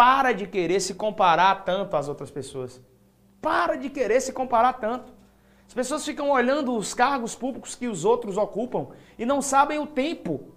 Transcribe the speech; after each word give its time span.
Para 0.00 0.32
de 0.32 0.46
querer 0.46 0.80
se 0.80 0.94
comparar 0.94 1.62
tanto 1.62 1.94
às 1.94 2.08
outras 2.08 2.30
pessoas. 2.30 2.80
Para 3.38 3.76
de 3.76 3.90
querer 3.90 4.18
se 4.22 4.32
comparar 4.32 4.72
tanto. 4.72 5.12
As 5.68 5.74
pessoas 5.74 6.06
ficam 6.06 6.30
olhando 6.30 6.74
os 6.74 6.94
cargos 6.94 7.34
públicos 7.34 7.74
que 7.74 7.86
os 7.86 8.02
outros 8.02 8.38
ocupam 8.38 8.88
e 9.18 9.26
não 9.26 9.42
sabem 9.42 9.78
o 9.78 9.86
tempo, 9.86 10.54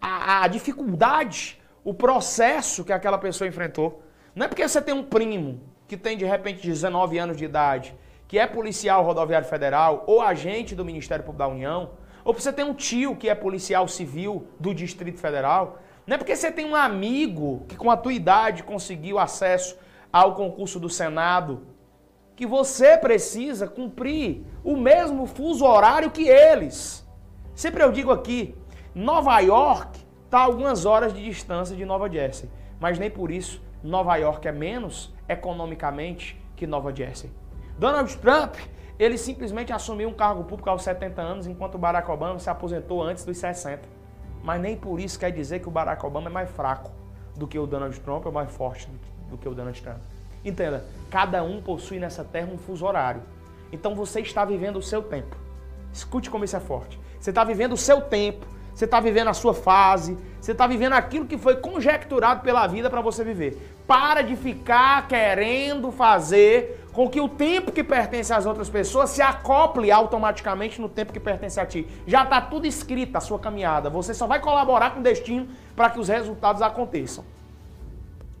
a, 0.00 0.44
a 0.44 0.48
dificuldade, 0.48 1.60
o 1.84 1.92
processo 1.92 2.82
que 2.86 2.92
aquela 2.94 3.18
pessoa 3.18 3.46
enfrentou. 3.46 4.02
Não 4.34 4.46
é 4.46 4.48
porque 4.48 4.66
você 4.66 4.80
tem 4.80 4.94
um 4.94 5.04
primo 5.04 5.60
que 5.86 5.98
tem 5.98 6.16
de 6.16 6.24
repente 6.24 6.66
19 6.66 7.18
anos 7.18 7.36
de 7.36 7.44
idade, 7.44 7.94
que 8.26 8.38
é 8.38 8.46
policial 8.46 9.04
rodoviário 9.04 9.46
federal 9.46 10.04
ou 10.06 10.22
agente 10.22 10.74
do 10.74 10.86
Ministério 10.86 11.22
Público 11.22 11.40
da 11.46 11.48
União, 11.48 11.90
ou 12.24 12.32
você 12.32 12.50
tem 12.50 12.64
um 12.64 12.72
tio 12.72 13.14
que 13.14 13.28
é 13.28 13.34
policial 13.34 13.86
civil 13.86 14.48
do 14.58 14.74
Distrito 14.74 15.20
Federal, 15.20 15.78
não 16.06 16.16
é 16.16 16.18
porque 16.18 16.36
você 16.36 16.52
tem 16.52 16.64
um 16.64 16.76
amigo 16.76 17.64
que 17.68 17.76
com 17.76 17.90
a 17.90 17.96
tua 17.96 18.12
idade 18.12 18.62
conseguiu 18.62 19.18
acesso 19.18 19.76
ao 20.12 20.34
concurso 20.34 20.78
do 20.78 20.90
Senado 20.90 21.66
que 22.36 22.46
você 22.46 22.98
precisa 22.98 23.66
cumprir 23.66 24.44
o 24.62 24.76
mesmo 24.76 25.26
fuso 25.26 25.64
horário 25.64 26.10
que 26.10 26.28
eles. 26.28 27.06
Sempre 27.54 27.82
eu 27.82 27.92
digo 27.92 28.10
aqui, 28.10 28.56
Nova 28.94 29.38
York 29.40 30.00
está 30.24 30.40
a 30.40 30.42
algumas 30.42 30.84
horas 30.84 31.12
de 31.14 31.22
distância 31.22 31.76
de 31.76 31.84
Nova 31.84 32.10
Jersey, 32.10 32.50
mas 32.80 32.98
nem 32.98 33.10
por 33.10 33.30
isso 33.30 33.62
Nova 33.82 34.16
York 34.16 34.46
é 34.48 34.52
menos 34.52 35.14
economicamente 35.28 36.40
que 36.56 36.66
Nova 36.66 36.94
Jersey. 36.94 37.30
Donald 37.78 38.16
Trump, 38.18 38.56
ele 38.98 39.16
simplesmente 39.16 39.72
assumiu 39.72 40.08
um 40.08 40.14
cargo 40.14 40.44
público 40.44 40.70
aos 40.70 40.82
70 40.82 41.22
anos, 41.22 41.46
enquanto 41.46 41.78
Barack 41.78 42.10
Obama 42.10 42.38
se 42.38 42.50
aposentou 42.50 43.02
antes 43.02 43.24
dos 43.24 43.36
60. 43.38 43.88
Mas 44.44 44.60
nem 44.60 44.76
por 44.76 45.00
isso 45.00 45.18
quer 45.18 45.32
dizer 45.32 45.60
que 45.60 45.68
o 45.68 45.70
Barack 45.70 46.04
Obama 46.04 46.28
é 46.28 46.32
mais 46.32 46.50
fraco 46.50 46.90
do 47.34 47.48
que 47.48 47.58
o 47.58 47.66
Donald 47.66 47.98
Trump, 48.00 48.26
ou 48.26 48.30
mais 48.30 48.50
forte 48.50 48.86
do 49.30 49.38
que 49.38 49.48
o 49.48 49.54
Donald 49.54 49.80
Trump. 49.80 49.96
Entenda, 50.44 50.84
cada 51.10 51.42
um 51.42 51.62
possui 51.62 51.98
nessa 51.98 52.22
terra 52.22 52.52
um 52.52 52.58
fuso 52.58 52.84
horário. 52.84 53.22
Então 53.72 53.94
você 53.94 54.20
está 54.20 54.44
vivendo 54.44 54.76
o 54.76 54.82
seu 54.82 55.02
tempo. 55.02 55.34
Escute 55.94 56.28
como 56.28 56.44
isso 56.44 56.54
é 56.54 56.60
forte. 56.60 57.00
Você 57.18 57.30
está 57.30 57.42
vivendo 57.42 57.72
o 57.72 57.76
seu 57.76 58.02
tempo, 58.02 58.46
você 58.74 58.84
está 58.84 59.00
vivendo 59.00 59.28
a 59.28 59.32
sua 59.32 59.54
fase, 59.54 60.18
você 60.38 60.52
está 60.52 60.66
vivendo 60.66 60.92
aquilo 60.92 61.24
que 61.24 61.38
foi 61.38 61.56
conjecturado 61.56 62.42
pela 62.42 62.66
vida 62.66 62.90
para 62.90 63.00
você 63.00 63.24
viver. 63.24 63.56
Para 63.86 64.20
de 64.20 64.36
ficar 64.36 65.08
querendo 65.08 65.90
fazer 65.90 66.83
com 66.94 67.10
que 67.10 67.20
o 67.20 67.28
tempo 67.28 67.72
que 67.72 67.82
pertence 67.82 68.32
às 68.32 68.46
outras 68.46 68.70
pessoas 68.70 69.10
se 69.10 69.20
acople 69.20 69.90
automaticamente 69.90 70.80
no 70.80 70.88
tempo 70.88 71.12
que 71.12 71.18
pertence 71.18 71.58
a 71.58 71.66
ti. 71.66 71.86
Já 72.06 72.22
está 72.22 72.40
tudo 72.40 72.66
escrito 72.66 73.16
a 73.16 73.20
sua 73.20 73.38
caminhada. 73.38 73.90
Você 73.90 74.14
só 74.14 74.28
vai 74.28 74.40
colaborar 74.40 74.92
com 74.92 75.00
o 75.00 75.02
destino 75.02 75.48
para 75.74 75.90
que 75.90 75.98
os 75.98 76.08
resultados 76.08 76.62
aconteçam. 76.62 77.24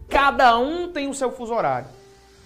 Cada 0.08 0.56
um 0.56 0.92
tem 0.92 1.08
o 1.08 1.14
seu 1.14 1.32
fuso 1.32 1.52
horário. 1.52 1.88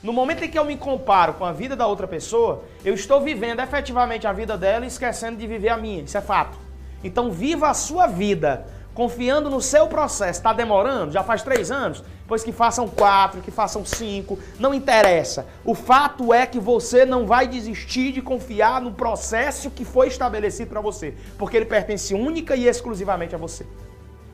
No 0.02 0.12
momento 0.12 0.42
em 0.44 0.48
que 0.48 0.58
eu 0.58 0.64
me 0.64 0.78
comparo 0.78 1.34
com 1.34 1.44
a 1.44 1.52
vida 1.52 1.76
da 1.76 1.86
outra 1.86 2.06
pessoa, 2.06 2.64
eu 2.82 2.94
estou 2.94 3.20
vivendo 3.20 3.60
efetivamente 3.60 4.26
a 4.26 4.32
vida 4.32 4.56
dela 4.56 4.86
e 4.86 4.88
esquecendo 4.88 5.36
de 5.36 5.46
viver 5.46 5.68
a 5.68 5.76
minha. 5.76 6.02
Isso 6.02 6.16
é 6.16 6.22
fato. 6.22 6.56
Então 7.04 7.30
viva 7.30 7.68
a 7.68 7.74
sua 7.74 8.06
vida 8.06 8.66
confiando 8.98 9.48
no 9.48 9.60
seu 9.60 9.86
processo. 9.86 10.40
Está 10.40 10.52
demorando? 10.52 11.12
Já 11.12 11.22
faz 11.22 11.40
três 11.44 11.70
anos? 11.70 12.02
Pois 12.26 12.42
que 12.42 12.50
façam 12.50 12.88
quatro, 12.88 13.40
que 13.40 13.52
façam 13.52 13.84
cinco, 13.84 14.36
não 14.58 14.74
interessa. 14.74 15.46
O 15.64 15.72
fato 15.72 16.34
é 16.34 16.44
que 16.44 16.58
você 16.58 17.06
não 17.06 17.24
vai 17.24 17.46
desistir 17.46 18.10
de 18.10 18.20
confiar 18.20 18.80
no 18.80 18.90
processo 18.90 19.70
que 19.70 19.84
foi 19.84 20.08
estabelecido 20.08 20.70
para 20.70 20.80
você, 20.80 21.14
porque 21.38 21.56
ele 21.56 21.66
pertence 21.66 22.12
única 22.12 22.56
e 22.56 22.66
exclusivamente 22.66 23.36
a 23.36 23.38
você. 23.38 23.64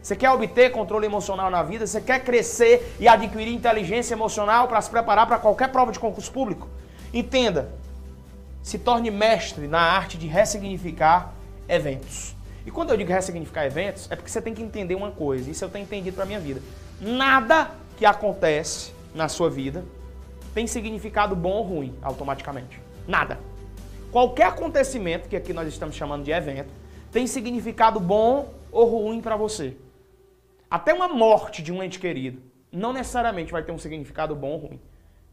Você 0.02 0.16
quer 0.16 0.30
obter 0.30 0.72
controle 0.72 1.04
emocional 1.04 1.50
na 1.50 1.62
vida? 1.62 1.86
Você 1.86 2.00
quer 2.00 2.24
crescer 2.24 2.97
e 2.98 3.06
adquirir 3.06 3.53
inteligência 3.53 4.14
emocional 4.14 4.66
para 4.66 4.80
se 4.80 4.88
preparar 4.88 5.26
para 5.26 5.38
qualquer 5.38 5.69
prova 5.69 5.92
de 5.92 5.98
concurso 5.98 6.32
público? 6.32 6.66
Entenda, 7.12 7.69
se 8.62 8.78
torne 8.78 9.10
mestre 9.10 9.69
na 9.69 9.80
arte 9.82 10.16
de 10.16 10.26
ressignificar 10.26 11.34
eventos. 11.69 12.34
E 12.66 12.70
quando 12.70 12.91
eu 12.91 12.97
digo 12.97 13.10
ressignificar 13.10 13.66
eventos, 13.66 14.10
é 14.10 14.16
porque 14.16 14.30
você 14.30 14.41
tem 14.41 14.54
que 14.54 14.62
entender 14.62 14.94
uma 14.94 15.10
coisa, 15.10 15.50
isso 15.50 15.64
eu 15.64 15.69
tenho 15.69 15.84
entendido 15.84 16.16
para 16.16 16.25
minha 16.25 16.41
vida. 16.41 16.62
Nada 17.00 17.70
que 17.97 18.06
acontece 18.06 18.92
na 19.14 19.28
sua 19.28 19.50
vida 19.50 19.84
tem 20.54 20.66
significado 20.66 21.34
bom 21.34 21.50
ou 21.50 21.62
ruim 21.62 21.94
automaticamente. 22.00 22.80
Nada. 23.06 23.38
Qualquer 24.10 24.47
acontecimento, 24.47 25.28
que 25.28 25.36
aqui 25.36 25.53
nós 25.53 25.69
estamos 25.69 25.97
chamando 25.97 26.24
de 26.24 26.30
evento, 26.30 26.72
tem 27.10 27.26
significado 27.26 27.98
bom 27.98 28.54
ou 28.70 28.86
ruim 28.86 29.20
para 29.20 29.36
você. 29.36 29.76
Até 30.70 30.94
uma 30.94 31.08
morte 31.08 31.62
de 31.62 31.72
um 31.72 31.82
ente 31.82 31.98
querido 31.98 32.41
não 32.72 32.92
necessariamente 32.92 33.53
vai 33.53 33.62
ter 33.62 33.72
um 33.72 33.78
significado 33.78 34.34
bom 34.34 34.53
ou 34.53 34.58
ruim. 34.58 34.80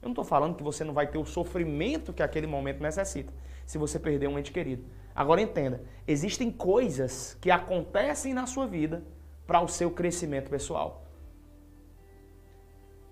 Eu 0.02 0.06
não 0.06 0.12
estou 0.12 0.26
falando 0.26 0.56
que 0.56 0.64
você 0.64 0.84
não 0.84 0.94
vai 0.94 1.08
ter 1.08 1.18
o 1.18 1.26
sofrimento 1.26 2.14
que 2.14 2.22
aquele 2.22 2.48
momento 2.48 2.82
necessita 2.82 3.32
se 3.66 3.78
você 3.78 4.00
perder 4.00 4.28
um 4.28 4.38
ente 4.38 4.52
querido. 4.52 4.84
Agora 5.16 5.42
entenda, 5.42 5.84
existem 6.08 6.50
coisas 6.50 7.38
que 7.42 7.52
acontecem 7.52 8.34
na 8.34 8.46
sua 8.46 8.66
vida 8.66 9.04
para 9.46 9.62
o 9.62 9.68
seu 9.68 9.92
crescimento 9.92 10.50
pessoal. 10.50 11.04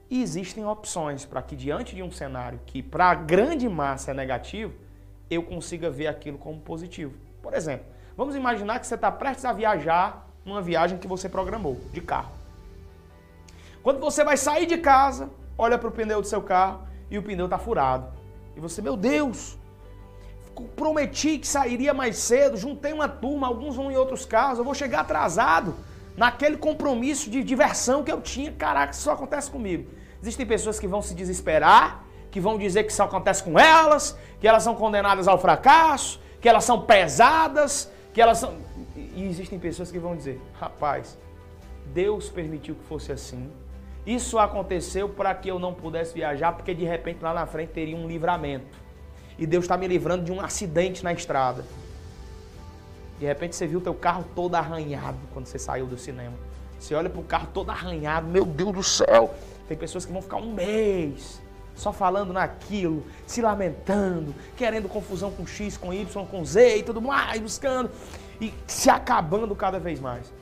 E 0.09 0.23
existem 0.23 0.65
opções 0.65 1.25
para 1.25 1.41
que 1.41 1.55
diante 1.55 1.95
de 1.95 2.01
um 2.01 2.11
cenário 2.11 2.59
que 2.65 2.81
para 2.81 3.09
a 3.09 3.15
grande 3.15 3.69
massa 3.69 4.11
é 4.11 4.13
negativo, 4.13 4.73
eu 5.29 5.43
consiga 5.43 5.89
ver 5.91 6.07
aquilo 6.07 6.37
como 6.37 6.59
positivo. 6.59 7.13
Por 7.43 7.53
exemplo, 7.53 7.85
vamos 8.17 8.35
imaginar 8.35 8.79
que 8.79 8.87
você 8.87 8.95
está 8.95 9.11
prestes 9.11 9.45
a 9.45 9.53
viajar 9.53 10.27
numa 10.43 10.61
viagem 10.61 10.97
que 10.97 11.07
você 11.07 11.29
programou 11.29 11.79
de 11.93 12.01
carro. 12.01 12.31
Quando 13.83 13.99
você 13.99 14.23
vai 14.23 14.37
sair 14.37 14.65
de 14.65 14.77
casa, 14.77 15.29
olha 15.57 15.77
para 15.77 15.89
o 15.89 15.91
pneu 15.91 16.21
do 16.21 16.27
seu 16.27 16.41
carro 16.41 16.87
e 17.11 17.17
o 17.17 17.23
pneu 17.23 17.45
está 17.45 17.59
furado. 17.59 18.11
E 18.55 18.59
você, 18.59 18.81
meu 18.81 18.97
Deus, 18.97 19.58
prometi 20.61 21.37
que 21.37 21.47
sairia 21.47 21.93
mais 21.93 22.17
cedo, 22.17 22.57
juntei 22.57 22.93
uma 22.93 23.07
turma, 23.07 23.47
alguns 23.47 23.75
vão 23.75 23.91
em 23.91 23.95
outros 23.95 24.25
carros, 24.25 24.59
eu 24.59 24.65
vou 24.65 24.73
chegar 24.73 25.01
atrasado 25.01 25.75
naquele 26.15 26.57
compromisso 26.57 27.29
de 27.29 27.43
diversão 27.43 28.03
que 28.03 28.11
eu 28.11 28.21
tinha. 28.21 28.51
Caraca, 28.51 28.91
isso 28.93 29.03
só 29.03 29.13
acontece 29.13 29.49
comigo. 29.49 29.89
Existem 30.21 30.45
pessoas 30.45 30.79
que 30.79 30.87
vão 30.87 31.01
se 31.01 31.13
desesperar, 31.13 32.03
que 32.29 32.39
vão 32.39 32.57
dizer 32.57 32.83
que 32.83 32.91
isso 32.91 33.01
acontece 33.01 33.43
com 33.43 33.57
elas, 33.57 34.17
que 34.39 34.47
elas 34.47 34.63
são 34.63 34.75
condenadas 34.75 35.27
ao 35.27 35.39
fracasso, 35.39 36.19
que 36.41 36.49
elas 36.49 36.63
são 36.63 36.81
pesadas, 36.81 37.91
que 38.13 38.21
elas 38.21 38.37
são. 38.37 38.55
E 38.95 39.25
existem 39.25 39.57
pessoas 39.57 39.91
que 39.91 39.97
vão 39.97 40.15
dizer: 40.15 40.41
rapaz, 40.59 41.17
Deus 41.93 42.29
permitiu 42.29 42.75
que 42.75 42.83
fosse 42.83 43.11
assim. 43.11 43.49
Isso 44.05 44.39
aconteceu 44.39 45.07
para 45.07 45.33
que 45.35 45.49
eu 45.49 45.59
não 45.59 45.73
pudesse 45.73 46.13
viajar, 46.13 46.53
porque 46.53 46.73
de 46.73 46.83
repente 46.83 47.21
lá 47.21 47.33
na 47.33 47.45
frente 47.45 47.69
teria 47.69 47.95
um 47.95 48.07
livramento. 48.07 48.88
E 49.39 49.47
Deus 49.47 49.63
está 49.63 49.77
me 49.77 49.87
livrando 49.87 50.23
de 50.23 50.31
um 50.31 50.41
acidente 50.41 51.03
na 51.03 51.13
estrada. 51.13 51.63
De 53.17 53.25
repente 53.25 53.55
você 53.55 53.65
viu 53.65 53.81
teu 53.81 53.93
carro 53.93 54.25
todo 54.35 54.53
arranhado 54.55 55.17
quando 55.33 55.45
você 55.45 55.57
saiu 55.57 55.85
do 55.85 55.97
cinema. 55.97 56.35
Você 56.77 56.93
olha 56.93 57.09
para 57.09 57.19
o 57.19 57.23
carro 57.23 57.47
todo 57.53 57.69
arranhado, 57.69 58.27
meu 58.27 58.45
Deus 58.45 58.73
do 58.73 58.83
céu. 58.83 59.33
Tem 59.67 59.77
pessoas 59.77 60.05
que 60.05 60.11
vão 60.11 60.21
ficar 60.21 60.37
um 60.37 60.53
mês 60.53 61.41
só 61.75 61.93
falando 61.93 62.33
naquilo, 62.33 63.05
se 63.25 63.41
lamentando, 63.41 64.35
querendo 64.57 64.89
confusão 64.89 65.31
com 65.31 65.47
X, 65.47 65.77
com 65.77 65.93
Y, 65.93 66.25
com 66.25 66.43
Z 66.43 66.77
e 66.77 66.83
tudo 66.83 67.01
mais, 67.01 67.39
buscando 67.39 67.89
e 68.41 68.53
se 68.67 68.89
acabando 68.89 69.55
cada 69.55 69.79
vez 69.79 69.99
mais. 69.99 70.33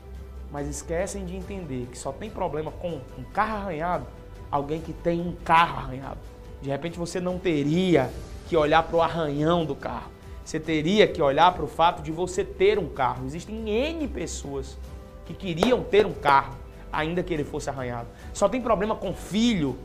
Mas 0.52 0.68
esquecem 0.68 1.26
de 1.26 1.36
entender 1.36 1.88
que 1.92 1.98
só 1.98 2.12
tem 2.12 2.30
problema 2.30 2.72
com 2.72 3.00
um 3.18 3.24
carro 3.32 3.58
arranhado 3.58 4.08
alguém 4.52 4.82
que 4.82 4.94
tem 4.94 5.22
um 5.22 5.34
carro 5.44 5.80
arranhado. 5.80 6.20
De 6.62 6.70
repente 6.70 6.98
você 6.98 7.20
não 7.20 7.38
teria 7.38 8.10
que 8.48 8.56
olhar 8.56 8.84
para 8.84 8.96
o 8.96 9.02
arranhão 9.02 9.66
do 9.66 9.76
carro. 9.76 10.12
Você 10.44 10.60
teria 10.60 11.08
que 11.08 11.22
olhar 11.22 11.54
para 11.54 11.66
o 11.66 11.68
fato 11.68 12.02
de 12.02 12.12
você 12.12 12.44
ter 12.44 12.80
um 12.80 12.88
carro. 12.88 13.26
Existem 13.26 13.70
N 13.70 14.08
pessoas 14.08 14.78
que 15.26 15.34
queriam 15.34 15.84
ter 15.84 16.06
um 16.06 16.14
carro, 16.14 16.56
ainda 16.92 17.22
que 17.22 17.34
ele 17.34 17.44
fosse 17.44 17.70
arranhado. 17.70 18.08
Só 18.34 18.48
tem 18.48 18.62
problema 18.62 18.96
com 18.96 19.14
filho 19.14 19.78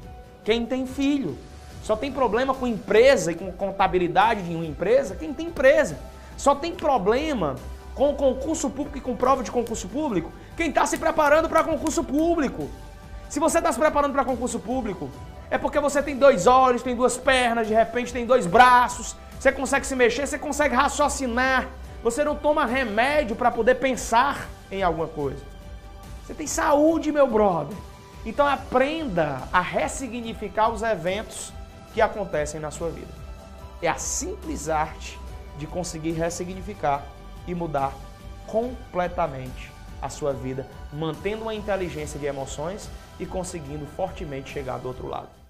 quem 0.44 0.64
tem 0.64 0.86
filho. 0.86 1.36
Só 1.82 1.96
tem 1.96 2.12
problema 2.12 2.54
com 2.54 2.66
empresa 2.66 3.32
e 3.32 3.34
com 3.34 3.50
contabilidade 3.52 4.42
de 4.42 4.54
uma 4.54 4.64
empresa 4.64 5.16
quem 5.16 5.34
tem 5.34 5.48
empresa. 5.48 5.98
Só 6.36 6.54
tem 6.54 6.72
problema 6.72 7.56
com 7.94 8.14
concurso 8.14 8.70
público 8.70 8.98
e 8.98 9.00
com 9.00 9.16
prova 9.16 9.42
de 9.42 9.50
concurso 9.50 9.88
público, 9.88 10.32
quem 10.56 10.68
está 10.68 10.86
se 10.86 10.96
preparando 10.96 11.48
para 11.48 11.62
concurso 11.62 12.02
público. 12.02 12.70
Se 13.28 13.38
você 13.38 13.58
está 13.58 13.72
se 13.72 13.78
preparando 13.78 14.12
para 14.12 14.24
concurso 14.24 14.58
público, 14.58 15.10
é 15.52 15.58
porque 15.58 15.78
você 15.78 16.02
tem 16.02 16.16
dois 16.16 16.46
olhos, 16.46 16.82
tem 16.82 16.96
duas 16.96 17.18
pernas, 17.18 17.68
de 17.68 17.74
repente 17.74 18.10
tem 18.10 18.24
dois 18.24 18.46
braços, 18.46 19.14
você 19.38 19.52
consegue 19.52 19.86
se 19.86 19.94
mexer, 19.94 20.26
você 20.26 20.38
consegue 20.38 20.74
raciocinar, 20.74 21.68
você 22.02 22.24
não 22.24 22.34
toma 22.34 22.64
remédio 22.64 23.36
para 23.36 23.50
poder 23.50 23.74
pensar 23.74 24.48
em 24.70 24.82
alguma 24.82 25.06
coisa. 25.06 25.44
Você 26.24 26.32
tem 26.32 26.46
saúde, 26.46 27.12
meu 27.12 27.26
brother. 27.26 27.76
Então 28.24 28.46
aprenda 28.46 29.42
a 29.52 29.60
ressignificar 29.60 30.70
os 30.70 30.80
eventos 30.80 31.52
que 31.92 32.00
acontecem 32.00 32.58
na 32.58 32.70
sua 32.70 32.88
vida. 32.88 33.12
É 33.82 33.88
a 33.88 33.96
simples 33.96 34.70
arte 34.70 35.20
de 35.58 35.66
conseguir 35.66 36.12
ressignificar 36.12 37.04
e 37.46 37.54
mudar 37.54 37.92
completamente 38.46 39.70
a 40.00 40.08
sua 40.08 40.32
vida, 40.32 40.66
mantendo 40.90 41.42
uma 41.42 41.54
inteligência 41.54 42.18
de 42.18 42.24
emoções 42.24 42.88
e 43.20 43.26
conseguindo 43.26 43.84
fortemente 43.84 44.50
chegar 44.50 44.78
do 44.78 44.88
outro 44.88 45.06
lado. 45.06 45.41